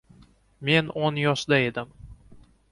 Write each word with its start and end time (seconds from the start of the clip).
Men 0.69 0.89
o‘n 1.03 1.21
yoshda 1.25 1.61
edim 1.69 1.95